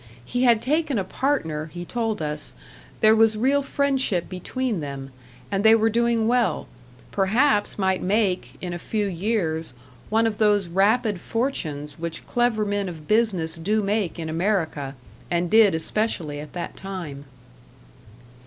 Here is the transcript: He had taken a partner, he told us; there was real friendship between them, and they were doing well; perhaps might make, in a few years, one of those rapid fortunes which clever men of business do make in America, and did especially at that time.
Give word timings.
He 0.25 0.45
had 0.45 0.63
taken 0.63 0.97
a 0.97 1.03
partner, 1.03 1.67
he 1.67 1.85
told 1.85 2.23
us; 2.23 2.55
there 3.01 3.15
was 3.15 3.37
real 3.37 3.61
friendship 3.61 4.27
between 4.27 4.79
them, 4.79 5.11
and 5.51 5.63
they 5.63 5.75
were 5.75 5.91
doing 5.91 6.27
well; 6.27 6.65
perhaps 7.11 7.77
might 7.77 8.01
make, 8.01 8.55
in 8.61 8.73
a 8.73 8.79
few 8.79 9.05
years, 9.05 9.75
one 10.09 10.25
of 10.25 10.39
those 10.39 10.67
rapid 10.67 11.21
fortunes 11.21 11.99
which 11.99 12.25
clever 12.25 12.65
men 12.65 12.89
of 12.89 13.07
business 13.07 13.57
do 13.59 13.83
make 13.83 14.17
in 14.17 14.27
America, 14.27 14.95
and 15.29 15.51
did 15.51 15.75
especially 15.75 16.39
at 16.39 16.53
that 16.53 16.75
time. 16.75 17.25